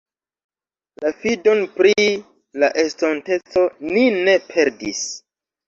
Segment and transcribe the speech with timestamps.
[1.03, 2.07] La fidon pri
[2.65, 5.07] la estonteco ni ne perdis.